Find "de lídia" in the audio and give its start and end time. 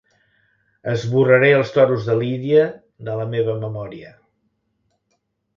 2.09-2.63